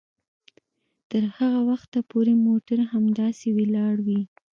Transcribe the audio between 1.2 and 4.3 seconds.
هغه وخته پورې موټر همداسې ولاړ وي